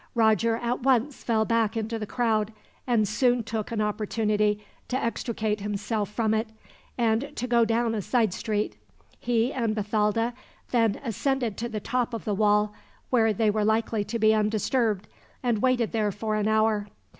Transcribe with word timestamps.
Roger 0.15 0.55
at 0.55 0.79
once 0.81 1.23
fell 1.23 1.45
back 1.45 1.77
into 1.77 1.99
the 1.99 2.07
crowd, 2.07 2.51
and 2.87 3.07
soon 3.07 3.43
took 3.43 3.71
an 3.71 3.79
opportunity 3.81 4.65
to 4.87 4.97
extricate 4.97 5.59
himself 5.59 6.09
from 6.09 6.33
it, 6.33 6.47
and 6.97 7.29
to 7.35 7.45
go 7.45 7.63
down 7.63 7.93
a 7.93 8.01
side 8.01 8.33
street. 8.33 8.77
He 9.19 9.53
and 9.53 9.75
Bathalda 9.75 10.33
then 10.71 10.99
ascended 11.03 11.55
to 11.57 11.69
the 11.69 11.79
top 11.79 12.15
of 12.15 12.25
the 12.25 12.33
wall, 12.33 12.73
where 13.11 13.31
they 13.31 13.51
were 13.51 13.63
likely 13.63 14.03
to 14.05 14.17
be 14.17 14.33
undisturbed, 14.33 15.07
and 15.43 15.61
waited 15.61 15.91
there 15.91 16.11
for 16.11 16.33
an 16.33 16.47
hour. 16.47 16.87